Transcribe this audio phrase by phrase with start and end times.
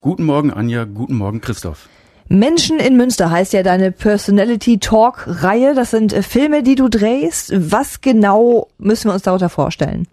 [0.00, 0.84] Guten Morgen, Anja.
[0.84, 1.88] Guten Morgen, Christoph.
[2.28, 5.74] Menschen in Münster heißt ja deine Personality Talk Reihe.
[5.74, 7.52] Das sind äh, Filme, die du drehst.
[7.52, 10.06] Was genau müssen wir uns darunter vorstellen?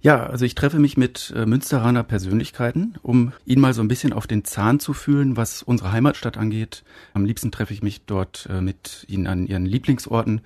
[0.00, 4.14] Ja, also ich treffe mich mit äh, Münsteraner Persönlichkeiten, um ihnen mal so ein bisschen
[4.14, 6.82] auf den Zahn zu fühlen, was unsere Heimatstadt angeht.
[7.12, 10.40] Am liebsten treffe ich mich dort äh, mit ihnen an ihren Lieblingsorten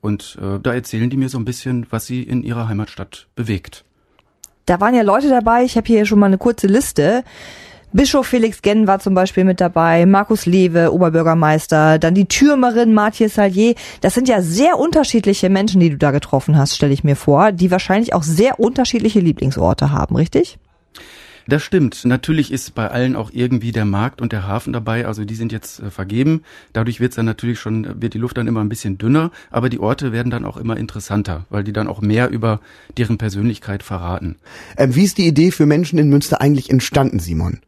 [0.00, 3.84] und da erzählen die mir so ein bisschen, was sie in ihrer Heimatstadt bewegt.
[4.66, 5.62] Da waren ja Leute dabei.
[5.62, 7.22] Ich habe hier schon mal eine kurze Liste.
[7.94, 13.28] Bischof Felix Genn war zum Beispiel mit dabei, Markus Lewe, Oberbürgermeister, dann die Türmerin Martje
[13.28, 13.74] Salier.
[14.00, 17.52] Das sind ja sehr unterschiedliche Menschen, die du da getroffen hast, stelle ich mir vor,
[17.52, 20.58] die wahrscheinlich auch sehr unterschiedliche Lieblingsorte haben, richtig?
[21.48, 22.04] Das stimmt.
[22.04, 25.06] Natürlich ist bei allen auch irgendwie der Markt und der Hafen dabei.
[25.06, 26.42] Also die sind jetzt äh, vergeben.
[26.72, 29.32] Dadurch wird dann natürlich schon, wird die Luft dann immer ein bisschen dünner.
[29.50, 32.60] Aber die Orte werden dann auch immer interessanter, weil die dann auch mehr über
[32.96, 34.36] deren Persönlichkeit verraten.
[34.76, 37.60] Ähm, wie ist die Idee für Menschen in Münster eigentlich entstanden, Simon?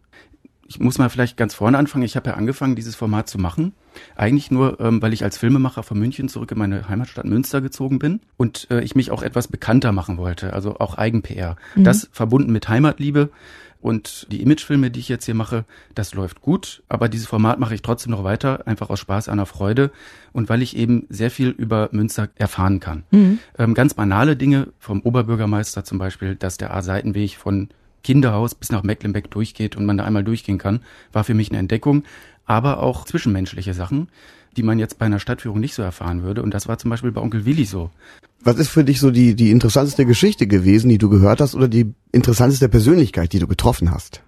[0.66, 2.04] Ich muss mal vielleicht ganz vorne anfangen.
[2.04, 3.72] Ich habe ja angefangen, dieses Format zu machen.
[4.16, 7.98] Eigentlich nur, ähm, weil ich als Filmemacher von München zurück in meine Heimatstadt Münster gezogen
[7.98, 11.56] bin und äh, ich mich auch etwas bekannter machen wollte, also auch Eigen-PR.
[11.74, 11.84] Mhm.
[11.84, 13.30] Das verbunden mit Heimatliebe
[13.84, 17.74] und die Imagefilme, die ich jetzt hier mache, das läuft gut, aber dieses Format mache
[17.74, 19.90] ich trotzdem noch weiter, einfach aus Spaß, einer Freude
[20.32, 23.04] und weil ich eben sehr viel über Münster erfahren kann.
[23.10, 23.38] Mhm.
[23.58, 27.68] Ähm, ganz banale Dinge vom Oberbürgermeister zum Beispiel, dass der A-Seitenweg von
[28.04, 30.80] Kinderhaus bis nach Mecklenbeck durchgeht und man da einmal durchgehen kann,
[31.12, 32.04] war für mich eine Entdeckung.
[32.46, 34.08] Aber auch zwischenmenschliche Sachen,
[34.56, 36.42] die man jetzt bei einer Stadtführung nicht so erfahren würde.
[36.42, 37.90] Und das war zum Beispiel bei Onkel Willi so.
[38.42, 41.68] Was ist für dich so die, die interessanteste Geschichte gewesen, die du gehört hast oder
[41.68, 44.22] die interessanteste Persönlichkeit, die du getroffen hast?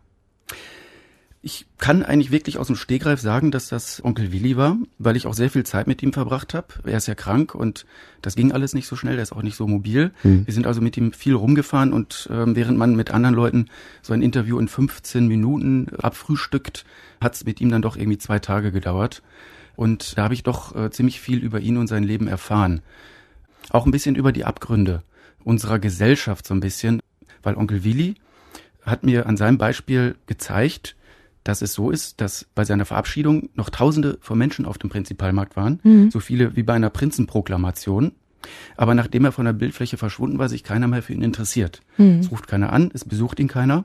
[1.46, 5.28] Ich kann eigentlich wirklich aus dem Stegreif sagen, dass das Onkel Willi war, weil ich
[5.28, 6.66] auch sehr viel Zeit mit ihm verbracht habe.
[6.82, 7.86] Er ist ja krank und
[8.20, 10.10] das ging alles nicht so schnell, er ist auch nicht so mobil.
[10.24, 10.44] Mhm.
[10.44, 13.68] Wir sind also mit ihm viel rumgefahren und äh, während man mit anderen Leuten
[14.02, 16.84] so ein Interview in 15 Minuten abfrühstückt,
[17.20, 19.22] hat es mit ihm dann doch irgendwie zwei Tage gedauert.
[19.76, 22.80] Und da habe ich doch äh, ziemlich viel über ihn und sein Leben erfahren.
[23.70, 25.04] Auch ein bisschen über die Abgründe
[25.44, 27.00] unserer Gesellschaft so ein bisschen,
[27.44, 28.16] weil Onkel Willi
[28.82, 30.96] hat mir an seinem Beispiel gezeigt,
[31.48, 35.56] dass es so ist, dass bei seiner Verabschiedung noch Tausende von Menschen auf dem Prinzipalmarkt
[35.56, 36.10] waren, mhm.
[36.10, 38.12] so viele wie bei einer Prinzenproklamation.
[38.76, 41.80] Aber nachdem er von der Bildfläche verschwunden war, sich keiner mehr für ihn interessiert.
[41.98, 42.20] Mhm.
[42.20, 43.84] Es ruft keiner an, es besucht ihn keiner.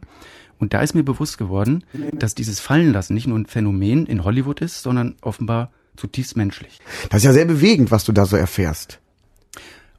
[0.60, 1.84] Und da ist mir bewusst geworden,
[2.14, 6.80] dass dieses Fallenlassen nicht nur ein Phänomen in Hollywood ist, sondern offenbar zutiefst menschlich.
[7.10, 9.01] Das ist ja sehr bewegend, was du da so erfährst.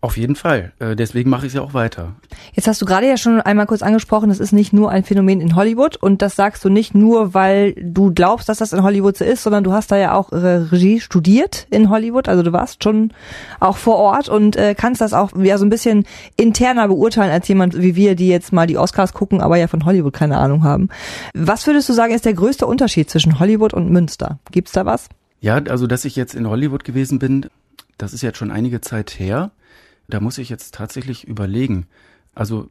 [0.02, 0.72] Auf jeden Fall.
[0.80, 2.16] Äh, deswegen mache ich es ja auch weiter.
[2.54, 5.40] Jetzt hast du gerade ja schon einmal kurz angesprochen, das ist nicht nur ein Phänomen
[5.40, 9.16] in Hollywood und das sagst du nicht nur, weil du glaubst, dass das in Hollywood
[9.16, 12.82] so ist, sondern du hast da ja auch Regie studiert in Hollywood, also du warst
[12.82, 13.12] schon
[13.60, 16.04] auch vor Ort und äh, kannst das auch ja so ein bisschen
[16.36, 19.84] interner beurteilen als jemand wie wir, die jetzt mal die Oscars gucken, aber ja von
[19.84, 20.88] Hollywood keine Ahnung haben.
[21.32, 24.40] Was würdest du sagen, ist der größte Unterschied zwischen Hollywood und Münster?
[24.50, 25.08] Gibt's da was?
[25.40, 27.46] Ja, also dass ich jetzt in Hollywood gewesen bin,
[27.98, 29.52] das ist jetzt schon einige Zeit her
[30.12, 31.86] da muss ich jetzt tatsächlich überlegen.
[32.34, 32.68] Also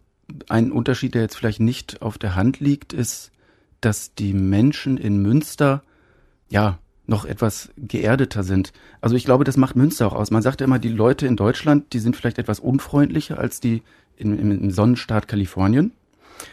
[0.48, 3.32] ein Unterschied, der jetzt vielleicht nicht auf der Hand liegt, ist,
[3.82, 5.84] dass die Menschen in Münster,
[6.50, 8.72] ja, noch etwas geerdeter sind.
[9.02, 10.32] Also ich glaube, das macht Münster auch aus.
[10.32, 13.82] Man sagt ja immer, die Leute in Deutschland, die sind vielleicht etwas unfreundlicher als die
[14.16, 15.94] im, im Sonnenstaat Kalifornien.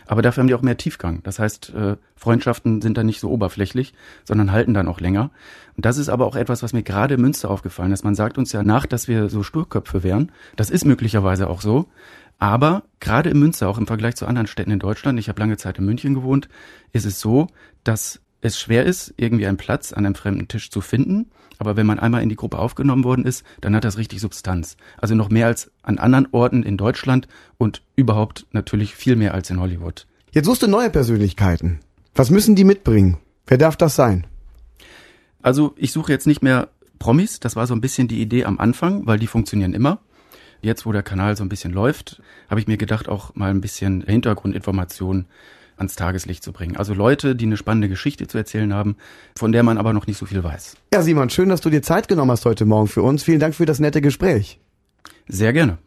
[0.06, 1.22] Aber dafür haben die auch mehr Tiefgang.
[1.22, 3.94] Das heißt, äh, Freundschaften sind dann nicht so oberflächlich,
[4.24, 5.30] sondern halten dann auch länger.
[5.76, 8.04] Und das ist aber auch etwas, was mir gerade in Münster aufgefallen ist.
[8.04, 10.32] Man sagt uns ja nach, dass wir so Sturköpfe wären.
[10.56, 11.86] Das ist möglicherweise auch so.
[12.38, 15.56] Aber gerade in Münster, auch im Vergleich zu anderen Städten in Deutschland, ich habe lange
[15.56, 16.48] Zeit in München gewohnt,
[16.92, 17.48] ist es so,
[17.82, 21.30] dass es schwer ist, irgendwie einen Platz an einem fremden Tisch zu finden.
[21.58, 24.76] Aber wenn man einmal in die Gruppe aufgenommen worden ist, dann hat das richtig Substanz.
[24.96, 27.26] Also noch mehr als an anderen Orten in Deutschland
[27.56, 30.06] und überhaupt natürlich viel mehr als in Hollywood.
[30.30, 31.80] Jetzt suchst du neue Persönlichkeiten.
[32.14, 33.18] Was müssen die mitbringen?
[33.46, 34.26] Wer darf das sein?
[35.42, 36.68] Also ich suche jetzt nicht mehr
[36.98, 37.40] Promis.
[37.40, 39.98] Das war so ein bisschen die Idee am Anfang, weil die funktionieren immer.
[40.60, 42.20] Jetzt, wo der Kanal so ein bisschen läuft,
[42.50, 45.26] habe ich mir gedacht, auch mal ein bisschen Hintergrundinformationen
[45.78, 46.76] ans Tageslicht zu bringen.
[46.76, 48.96] Also Leute, die eine spannende Geschichte zu erzählen haben,
[49.36, 50.76] von der man aber noch nicht so viel weiß.
[50.92, 53.22] Ja, Simon, schön, dass du dir Zeit genommen hast heute Morgen für uns.
[53.22, 54.60] Vielen Dank für das nette Gespräch.
[55.28, 55.78] Sehr gerne.